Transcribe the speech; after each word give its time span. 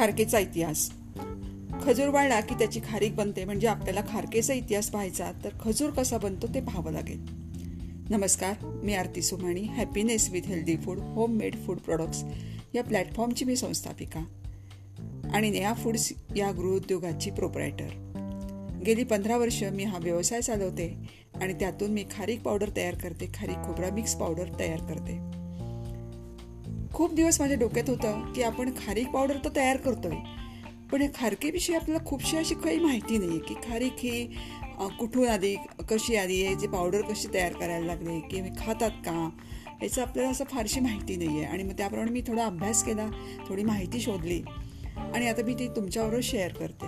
खारकेचा 0.00 0.38
इतिहास. 0.38 0.90
खजूर 1.82 2.08
वाळला 2.08 2.40
की 2.40 2.54
त्याची 2.54 2.80
खारीक 2.84 3.14
बनते 3.16 3.44
म्हणजे 3.44 3.66
आपल्याला 3.66 4.00
खारकेचा 4.08 4.54
इतिहास 4.54 4.90
पाहायचा 4.90 5.32
तर 5.44 5.48
खजूर 5.60 5.90
कसा 5.90 6.18
बनतो 6.18 6.46
ते 6.46 6.60
पाहावं 6.60 6.92
लागेल. 6.92 7.18
नमस्कार 8.10 8.64
मी 8.82 8.94
Aarti 8.94 9.22
Sumani 9.22 9.60
happiness 9.60 10.30
with 10.30 10.42
healthy 10.46 10.76
food 10.76 10.98
home 10.98 11.32
made 11.32 11.56
food 11.66 11.78
products 11.78 12.22
या 12.74 12.84
प्लॅटफॉर्मची 12.84 13.44
मी 13.44 13.56
संस्थापिका 13.56 14.20
आणि 15.34 15.50
नेहा 15.50 15.74
फूड्स 15.74 16.12
या 16.36 16.50
गृहउद्योगाची 16.50 17.30
प्रोपरायटर 17.30 18.80
गेली 18.86 19.04
पंधरा 19.04 19.36
वर्ष 19.36 19.62
मी 19.62 19.84
हा 19.84 19.98
व्यवसाय 19.98 20.40
चालवते 20.40 20.94
आणि 21.42 21.52
त्यातून 21.52 21.90
मी 21.90 22.04
खारीक 22.10 22.42
पावडर 22.42 22.70
तयार 22.76 22.94
करते 22.94 23.30
खारीक 23.34 23.56
खोबरा 23.56 23.90
मिक्स 23.90 24.14
पावडर 24.14 24.48
तयार 24.58 24.78
करते. 24.78 25.39
खूप 27.00 27.12
दिवस 27.14 27.40
माझ्या 27.40 27.56
डोक्यात 27.56 27.90
होतं 27.90 28.32
की 28.32 28.42
आपण 28.42 28.70
खारीक 28.86 29.08
पावडर 29.08 29.36
तर 29.44 29.48
तयार 29.56 29.76
करतोय 29.76 30.16
पण 30.92 31.02
या 31.02 31.08
खारकेविषयी 31.14 31.76
आपल्याला 31.76 32.04
खूपशी 32.04 32.36
अशी 32.36 32.54
काही 32.54 32.78
माहिती 32.78 33.18
नाही 33.18 33.30
आहे 33.30 33.38
की 33.38 33.54
खारीक 33.54 33.92
ही 33.98 34.24
कुठून 34.98 35.28
आली 35.28 35.56
कशी 35.90 36.16
आली 36.16 36.40
याची 36.40 36.66
पावडर 36.66 37.00
कशी 37.00 37.28
तयार 37.34 37.52
करायला 37.52 37.86
लागली 37.86 38.20
की 38.20 38.40
खातात 38.58 38.90
का 38.90 39.30
याचं 39.82 40.02
आपल्याला 40.02 40.30
असं 40.30 40.44
फारशी 40.44 40.80
माहिती 40.80 41.16
नाही 41.16 41.28
आहे 41.28 41.44
आणि 41.44 41.62
मग 41.62 41.72
त्याप्रमाणे 41.72 42.10
मी 42.10 42.22
थोडा 42.26 42.44
अभ्यास 42.46 42.84
केला 42.84 43.08
थोडी 43.48 43.64
माहिती 43.64 44.00
शोधली 44.00 44.42
आणि 44.96 45.28
आता 45.28 45.42
मी 45.42 45.54
ती 45.54 45.68
तुमच्याबरोबर 45.68 46.20
शेअर 46.22 46.52
करते. 46.52 46.86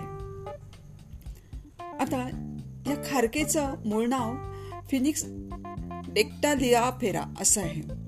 आता 2.00 2.28
या 2.86 3.02
खारकेचं 3.10 3.74
मूळ 3.86 4.06
नाव 4.06 4.34
फिनिक्स 4.90 5.24
डेक्टालिया 6.08 6.90
फेरा 7.00 7.24
असं 7.40 7.60
आहे. 7.60 8.01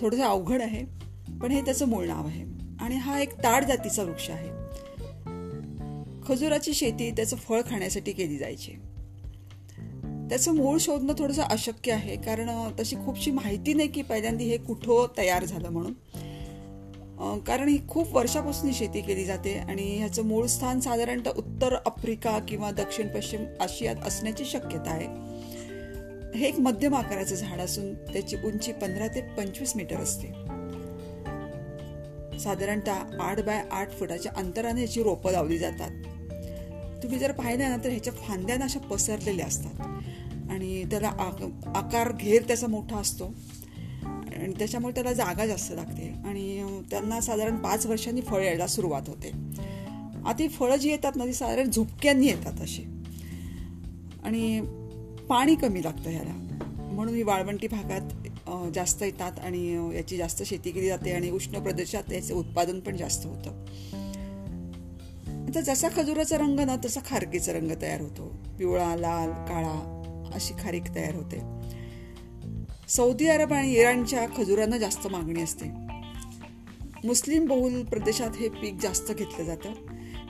थोडंसं 0.00 0.22
अवघड 0.22 0.62
आहे 0.62 0.84
पण 1.40 1.50
हे 1.50 1.60
त्याचं 1.60 1.88
मूळ 1.88 2.06
नाव 2.06 2.26
आहे. 2.26 2.44
आणि 2.80 2.96
हा 2.96 3.20
एक 3.20 3.34
ताड 3.34 3.64
जातीचा 3.64 4.02
वृक्ष 4.02 4.30
आहे. 4.30 4.64
खजुराची 6.26 6.74
शेती 6.74 7.10
त्याचं 7.10 7.36
फळ 7.36 7.60
खाण्यासाठी 7.70 8.12
केली 8.12 8.36
जायची. 8.36 8.72
त्याचं 10.28 10.54
मूळ 10.54 10.78
शोधणं 10.80 11.12
थोडंसं 11.18 11.42
अशक्य 11.42 11.92
आहे 11.92 12.16
कारण 12.16 12.70
तशी 12.80 12.96
खूपशी 12.96 13.30
माहिती 13.30 13.74
नाही 13.74 13.88
की 13.88 14.02
पहिल्यांदा 14.02 14.44
हे 14.44 14.56
कुठं 14.56 15.06
तयार 15.18 15.44
झालं 15.44 15.68
म्हणून. 15.68 15.92
कारण 17.46 17.68
ही 17.68 17.88
खूप 17.88 18.16
वर्षापासून 18.16 18.72
शेती 18.72 19.00
केली 19.00 19.24
जाते 19.24 19.54
आणि 19.54 19.98
ह्याचं 19.98 20.24
मूळ 20.24 20.46
स्थान 20.46 20.80
साधारणतः 20.80 21.30
उत्तर 21.30 21.74
आफ्रिका 21.86 22.38
किंवा 22.38 22.70
दक्षिण 22.70 23.08
पश्चिम 23.08 23.44
आशियात 23.60 23.96
असण्याची 24.06 24.44
शक्यता 24.44 24.90
आहे. 24.90 25.33
हे 26.36 26.46
एक 26.46 26.58
मध्यम 26.58 26.94
आकाराचं 26.94 27.34
झाड 27.34 27.60
असून 27.60 27.94
त्याची 27.94 28.36
उंची 28.44 28.72
पंधरा 28.72 29.06
ते 29.08 29.20
पंचवीस 29.20 29.76
मीटर 29.76 29.96
असते. 29.96 30.26
साधारणतः 32.38 32.92
आठ 33.20 33.40
बाय 33.40 33.64
आठ 33.70 33.92
फुटाच्या 33.92 34.32
अंतराने 34.36 34.80
याची 34.80 35.02
रोपं 35.02 35.32
लावली 35.32 35.58
जातात. 35.58 35.90
तुम्ही 37.02 37.18
जर 37.18 37.32
पाहिलं 37.32 37.70
ना 37.70 37.76
तर 37.84 37.88
ह्याच्या 37.88 38.12
फांद्या 38.12 38.56
अशा 38.56 38.78
पसरलेल्या 38.78 39.46
असतात. 39.46 39.80
आणि 40.50 40.84
त्याला 40.84 41.08
आकार 41.74 42.12
घेर 42.12 42.42
त्याचा 42.42 42.66
मोठा 42.66 42.96
असतो. 42.96 43.34
आणि 44.04 44.52
त्याच्यामुळे 44.58 44.94
त्याला 44.94 45.12
जागा 45.12 45.46
जास्त 45.46 45.72
लागते. 45.72 46.14
आणि 46.24 46.70
त्यांना 46.90 47.20
साधारण 47.20 47.56
पाच 47.56 47.86
वर्षांनी 47.86 48.20
फळ 48.20 48.42
यायला 48.42 48.66
सुरुवात 48.66 49.02
होते. 49.06 49.30
आता 50.26 50.36
ही 50.40 50.48
फळं 50.48 50.76
जी 50.76 50.90
येतात 50.90 51.12
ना 51.16 51.24
ती 51.24 51.32
साधारण 51.32 51.70
झुपक्यांनी 51.70 52.26
येतात 52.26 52.60
अशी. 52.60 52.82
आणि 54.24 54.60
पाणी 55.28 55.54
कमी 55.54 55.84
लागतं 55.84 56.10
ह्याला. 56.10 56.32
म्हणून 56.92 57.14
ही 57.14 57.22
वाळवंटी 57.22 57.68
भागात 57.68 58.00
जास्त 58.74 59.02
येतात 59.02 59.32
आणि 59.38 59.92
याची 59.96 60.16
जास्त 60.16 60.42
शेती 60.42 60.70
केली 60.70 60.88
जाते 60.88 61.12
आणि 61.12 61.30
उष्ण 61.30 61.62
प्रदेशात 61.62 62.12
याचं 62.12 62.34
उत्पादन 62.34 62.80
पण 62.80 62.96
जास्त 62.96 63.26
होतं. 63.26 63.64
आता 65.44 65.60
जसा 65.60 65.88
खजुराचा 65.96 66.36
रंग 66.36 66.60
ना 66.60 66.76
तसा 66.84 67.00
खारकीचा 67.06 67.52
रंग 67.52 67.70
तयार 67.82 68.00
होतो. 68.00 68.36
पिवळा 68.58 68.96
लाल 68.96 69.30
काळा 69.30 70.00
अशी 70.34 70.54
खारीक 70.62 70.94
तयार 70.94 71.14
होते. 71.14 71.40
सौदी 72.88 73.26
अरब 73.26 73.52
आणि 73.52 73.72
इराणच्या 73.72 74.26
खजुरांना 74.36 74.78
जास्त 74.78 75.06
मागणी 75.06 75.42
असते. 75.42 75.66
मुस्लिम 77.04 77.46
बहुल 77.46 77.82
प्रदेशात 77.84 78.30
हे 78.40 78.48
पीक 78.48 78.74
जास्त 78.82 79.12
घेतलं 79.12 79.44
जातं. 79.44 79.72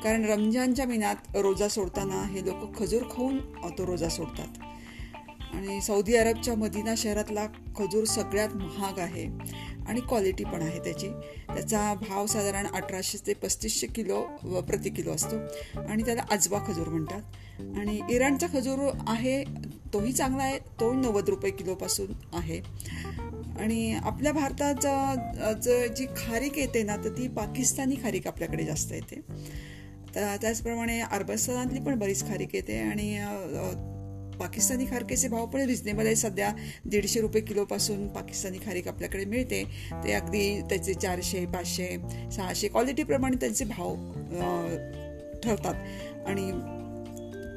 कारण 0.04 0.24
रमजानच्या 0.24 0.86
महिन्यात 0.86 1.36
रोजा 1.36 1.68
सोडताना 1.68 2.22
हे 2.26 2.40
लोक 2.46 2.78
खजूर 2.78 3.02
खाऊन 3.02 3.38
तो 3.78 3.86
रोजा 3.86 4.08
सोडतात. 4.08 4.73
आणि 5.54 5.80
सौदी 5.80 6.14
अरबच्या 6.16 6.54
मदिना 6.54 6.94
शहरातला 6.96 7.46
खजूर 7.76 8.04
सगळ्यात 8.04 8.48
महाग 8.54 8.98
आहे. 8.98 9.24
आणि 9.88 10.00
क्वालिटी 10.00 10.44
पण 10.44 10.62
आहे 10.62 10.78
त्याची. 10.78 11.08
त्याचा 11.48 11.94
भाव 12.08 12.26
साधारण 12.26 12.66
अठराशे 12.66 13.18
ते 13.26 13.34
पस्तीसशे 13.34 13.86
किलो 13.86 14.22
प्रति 14.68 14.90
किलो 14.90 15.10
असतो. 15.10 15.36
आणि 15.88 16.02
त्याला 16.02 16.22
अजवा 16.30 16.58
खजूर 16.68 16.88
म्हणतात. 16.88 17.22
आणि 17.76 18.00
इराणचा 18.10 18.46
खजूर 18.52 18.78
आहे 19.06 19.42
तोही 19.94 20.12
चांगला 20.12 20.42
आहे 20.42 20.58
तो 20.80 20.92
नव्वद 20.92 21.28
रुपये 21.28 21.50
किलोपासून 21.50 22.12
आहे. 22.32 22.58
आणि 23.60 23.94
आपल्या 24.02 24.32
भारतात 24.32 24.86
जी 25.96 26.06
खारीक 26.16 26.58
येते 26.58 26.82
ना 26.82 26.96
तर 26.96 27.08
ती 27.08 27.28
पाकिस्तानी 27.28 27.94
खारीक 27.94 28.26
आपल्याकडे 28.26 28.64
जास्त 28.64 28.92
येते. 28.92 29.20
तर 30.14 30.36
त्याचप्रमाणे 30.40 31.00
अरबस्तानातली 31.00 31.80
पण 31.80 31.98
बरीच 31.98 32.28
खारीक 32.28 32.54
येते. 32.54 32.78
आणि 32.78 33.18
पाकिस्तानी 34.40 34.84
खारकेचे 34.84 35.28
भाव 35.28 35.46
पण 35.46 35.60
रिजनेबल 35.60 36.06
आहे 36.06 36.16
सध्या 36.16 36.52
दीडशे 36.84 37.20
रुपये 37.20 37.42
किलोपासून 37.42 38.08
पाकिस्तानी 38.08 38.58
खारीक 38.58 38.88
आपल्याकडे 38.88 39.24
मिळते. 39.24 39.64
ते 40.04 40.12
अगदी 40.12 40.60
त्याचे 40.60 40.94
चारशे 40.94 41.46
पाचशे 41.46 41.96
सहाशे 42.32 42.68
क्वालिटीप्रमाणे 42.68 43.36
त्यांचे 43.36 43.64
भाव 43.64 43.94
ठरतात. 45.42 45.74
आणि 46.26 46.50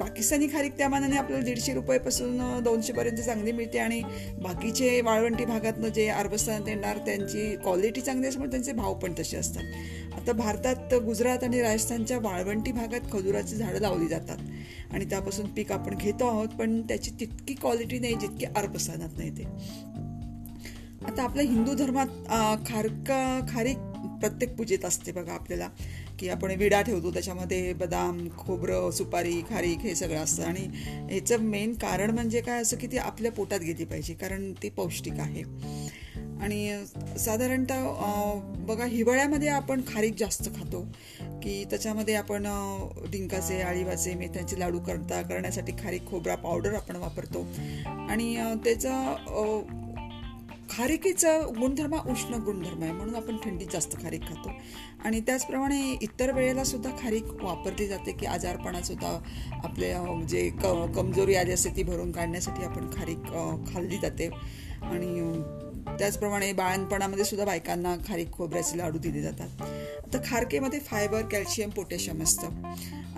पाकिस्तानी 0.00 0.46
खारीक 0.46 0.76
त्या 0.78 0.88
मानाने 0.88 1.16
आपल्याला 1.16 1.44
दीडशे 1.44 1.72
रुपयेपासून 1.74 2.38
दोनशेपर्यंत 2.64 3.16
चांगली 3.16 3.52
मिळते 3.52 3.78
आणि 3.78 4.00
बाकीचे 4.42 5.00
वाळवंटी 5.00 5.44
भागातनं 5.44 5.88
जे 5.88 6.06
अरबस्थानात 6.08 6.68
येणार 6.68 6.98
त्यांची 6.98 7.54
क्वालिटी 7.56 8.00
चांगली 8.00 8.28
असल्यामुळे 8.28 8.50
त्यांचे 8.50 8.72
भाव 8.72 8.94
पण 8.94 9.12
तसे 9.18 9.36
असतात. 9.36 9.62
आता 10.16 10.32
भारतात 10.32 10.94
गुजरात 11.04 11.44
आणि 11.44 11.60
राजस्थानच्या 11.60 12.18
वाळवंटी 12.18 12.72
भागात 12.72 13.12
खजुराची 13.12 13.56
झाडं 13.56 13.80
लावली 13.80 14.08
जातात 14.08 14.92
आणि 14.92 15.04
त्यापासून 15.04 15.46
पीक 15.46 15.72
आपण 15.72 15.96
घेतो 15.96 16.26
आहोत 16.26 16.48
पण 16.58 16.80
त्याची 16.80 17.10
तितकी 17.20 17.54
क्वालिटी 17.54 17.98
नाही 17.98 18.14
जितकी 18.14 18.46
अरबस्थानात 18.46 19.18
नाही 19.18 19.30
ते. 19.30 19.44
आता 21.06 21.22
आपल्या 21.22 21.44
हिंदू 21.44 21.74
धर्मात 21.74 22.06
खारका 22.66 23.40
खारीक 23.48 23.76
प्रत्येक 24.20 24.56
पूजेत 24.56 24.84
असते 24.84 25.12
बघा 25.12 25.32
आपल्याला. 25.32 25.68
की 26.18 26.28
आपण 26.28 26.50
विडा 26.50 26.80
ठेवतो 26.82 27.12
त्याच्यामध्ये 27.12 27.72
बदाम 27.72 28.28
खोबरं 28.38 28.90
सुपारी 28.90 29.40
खारीक 29.50 29.78
हे 29.78 29.94
सगळं 29.94 30.18
असतं. 30.18 30.42
आणि 30.42 30.66
ह्याचं 31.10 31.40
मेन 31.40 31.74
कारण 31.74 32.10
म्हणजे 32.10 32.40
काय 32.40 32.60
असं 32.62 32.76
की 32.76 32.86
ती 32.86 32.98
आपल्या 32.98 33.32
पोटात 33.32 33.60
गेली 33.60 33.84
पाहिजे 33.84 34.14
कारण 34.14 34.52
ती 34.62 34.68
पौष्टिक 34.68 35.18
आहे. 35.18 35.42
आणि 36.42 36.84
साधारणतः 37.18 37.84
बघा 38.58 38.84
हिवाळ्यामध्ये 38.84 39.48
आपण 39.48 39.80
खारीक 39.86 40.14
जास्त 40.18 40.48
खातो 40.56 40.80
की 41.42 41.64
त्याच्यामध्ये 41.64 42.14
आपण 42.14 42.46
डिंकाचे 43.10 43.60
आळीवाचे 43.60 44.14
मेथ्यांचे 44.14 44.58
लाडू 44.58 44.78
करता 44.78 45.20
करण्यासाठी 45.22 45.72
खारीक 45.72 46.06
खोबरा 46.06 46.34
पावडर 46.34 46.74
आपण 46.74 46.96
वापरतो. 46.96 47.46
आणि 48.08 48.36
त्याचा 48.64 48.92
खारिकीचा 50.70 51.38
गुणधर्म 51.58 51.94
उष्ण 52.10 52.34
गुणधर्म 52.34 52.82
आहे 52.82 52.92
म्हणून 52.92 53.14
आपण 53.14 53.36
थंडीत 53.44 53.66
जास्त 53.72 53.96
खारीक 54.02 54.22
खातो. 54.22 54.50
आणि 55.04 55.20
त्याचप्रमाणे 55.20 55.80
इतर 56.02 56.32
वेळेला 56.32 56.64
सुद्धा 56.64 56.90
खारीक 57.02 57.24
वापरली 57.42 57.86
जाते 57.86 58.12
की 58.12 58.26
आजारपणासुद्धा 58.26 59.18
आपल्या 59.64 60.26
जे 60.28 60.48
क 60.50 60.66
कमजोरी 60.96 61.34
आली 61.34 61.52
असते 61.52 61.76
ती 61.76 61.82
भरून 61.82 62.12
काढण्यासाठी 62.12 62.64
आपण 62.64 62.90
खारीक 62.96 63.24
खाल्ली 63.72 63.98
जाते. 63.98 64.28
आणि 64.82 65.42
त्याचप्रमाणे 65.98 66.52
बाळणपणामध्ये 66.52 67.24
सुद्धा 67.24 67.44
बायकांना 67.46 67.96
खारीक 68.08 68.32
खोबऱ्याचे 68.32 68.78
लाडू 68.78 68.98
दिले 68.98 69.22
जातात. 69.22 69.62
आता 70.06 70.18
खारकेमध्ये 70.26 70.78
फायबर 70.80 71.22
कॅल्शियम 71.22 71.70
पोटॅशियम 71.70 72.22
असतं. 72.22 72.46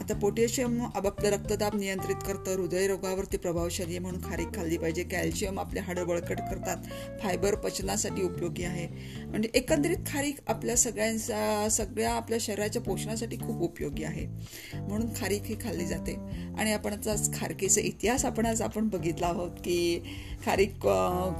आता 0.00 0.14
पोटॅशियम 0.14 0.80
आपलं 0.86 1.28
रक्तदाब 1.30 1.74
नियंत्रित 1.76 2.22
करतं 2.26 2.54
हृदयरोगावरती 2.56 3.36
प्रभावशाली 3.36 3.90
आहे 3.90 3.98
म्हणून 3.98 4.20
खारीक 4.24 4.54
खाल्ली 4.54 4.76
पाहिजे. 4.78 5.02
कॅल्शियम 5.10 5.58
आपले 5.60 5.80
हाडं 5.80 6.06
बळकट 6.06 6.40
करतात. 6.40 6.86
फायबर 7.22 7.54
पचनासाठी 7.54 8.22
उपयोगी 8.22 8.64
आहे. 8.64 8.86
म्हणजे 9.26 9.48
एकंदरीत 9.54 10.06
खारीक 10.06 10.38
आपल्या 10.48 10.76
सगळ्यांचा 10.76 11.68
सगळ्या 11.70 12.12
आपल्या 12.12 12.38
शरीराच्या 12.40 12.82
पोषणासाठी 12.82 13.36
खूप 13.36 13.62
उपयोगी 13.62 14.04
आहे. 14.04 14.26
म्हणून 14.78 15.06
खारीक 15.16 15.42
ही 15.44 15.56
खाल्ली 15.64 15.86
जाते. 15.86 16.14
आणि 16.58 16.72
आपण 16.72 16.92
आता 16.92 17.14
खारकीचा 17.34 17.80
इतिहास 17.80 18.24
आपण 18.24 18.46
आज 18.46 18.62
आपण 18.62 18.88
बघितला 18.88 19.26
आहोत 19.26 19.60
की 19.64 20.02
खारीक 20.46 20.86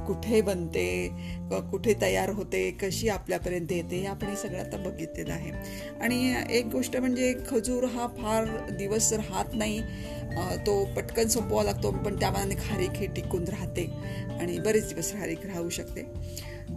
कुठे 0.07 0.41
बनते 0.41 0.87
कुठे 1.71 1.93
तयार 2.01 2.29
होते 2.29 2.69
कशी 2.81 3.07
आपल्यापर्यंत 3.09 3.71
येते 3.71 3.95
हे 3.95 4.05
आपण 4.07 4.27
हे 4.27 4.35
सगळं 4.35 4.59
आता 4.59 4.77
बघितलेलं 4.77 5.33
आहे. 5.33 5.51
आणि 6.01 6.33
एक 6.57 6.65
गोष्ट 6.65 6.97
म्हणजे 6.97 7.33
खजूर 7.49 7.83
हा 7.85 8.07
फार 8.17 8.50
दिवस 8.77 9.11
राहत 9.13 9.55
नाही 9.55 9.81
तो 10.65 10.83
पटकन 10.95 11.27
संपवावा 11.27 11.63
लागतो 11.63 11.91
पण 11.91 12.19
त्या 12.19 12.31
मानाने 12.31 12.55
खारीक 12.55 12.91
ही 12.91 13.07
टिकून 13.07 13.43
राहते 13.43 13.85
आणि 14.39 14.59
बरेच 14.59 14.87
दिवस 14.87 15.11
खारीक 15.13 15.45
राहू 15.45 15.69
शकते. 15.69 16.01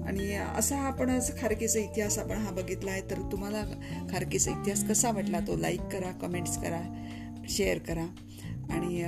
आणि 0.06 0.32
असा 0.35 0.76
हा 0.76 0.87
आपण 0.87 1.11
असं 1.11 1.32
खारकीचा 1.41 1.81
इतिहास 1.81 2.19
आपण 2.19 2.37
हा 2.37 2.50
बघितला 2.50 2.91
आहे 2.91 3.03
तर 3.11 3.21
तुम्हाला 3.32 3.62
खारकीचा 4.11 4.50
इतिहास 4.50 4.85
कसा 4.88 5.11
वाटला 5.11 5.41
तो 5.41 5.56
लाईक 5.56 5.81
करा 5.93 6.11
कमेंट्स 6.12 6.56
करा 6.59 6.81
शेअर 7.49 7.79
करा 7.79 8.06
आणि 8.71 9.05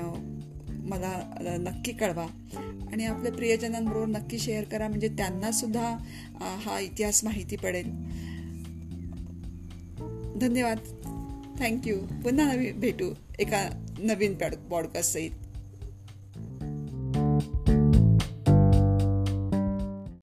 मला 0.88 1.56
नक्की 1.60 1.92
कळवा. 1.92 2.26
आणि 2.92 3.04
आपल्या 3.04 3.32
प्रियजनांबरोबर 3.32 4.06
नक्की 4.06 4.38
शेअर 4.38 4.64
करा 4.64 4.88
म्हणजे 4.88 5.08
त्यांनासुद्धा 5.08 5.96
हा 6.40 6.78
इतिहास 6.80 7.24
माहिती 7.24 7.56
पडेल. 7.56 7.90
धन्यवाद. 10.38 10.78
थँक्यू 11.60 11.96
पुन्हा 12.22 12.52
नवी 12.52 12.72
भेटू 12.84 13.14
एका 13.40 13.60
नवीन 14.00 14.34
पॉड 14.34 14.54
पॉडकास्ट 14.70 15.12
सहित. 15.12 15.32